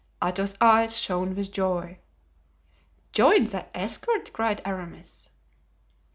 [0.19, 1.99] Athos's eyes shone with joy.
[3.11, 5.29] "Join the escort!" cried Aramis.